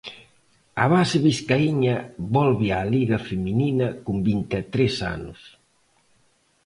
[0.83, 1.97] A base biscaíña
[2.35, 5.39] volve á Liga feminina con vinte e tres anos.